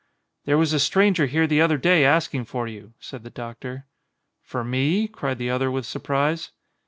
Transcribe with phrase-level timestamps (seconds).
[0.45, 3.85] "There was a stranger here the other day ask ing for you," said the doctor.
[4.41, 6.49] "For me?" cried the other with surprise.